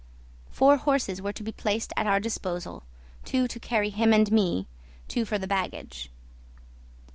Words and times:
Four 0.49 0.77
horses 0.77 1.21
were 1.21 1.31
to 1.31 1.43
be 1.43 1.51
placed 1.51 1.93
at 1.95 2.07
our 2.07 2.19
disposal 2.19 2.81
two 3.23 3.47
to 3.47 3.59
carry 3.59 3.91
him 3.91 4.13
and 4.13 4.31
me, 4.31 4.65
two 5.07 5.25
for 5.25 5.37
the 5.37 5.45
baggage. 5.45 6.09